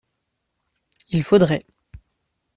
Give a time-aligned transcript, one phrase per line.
[1.09, 1.61] Il faudrait.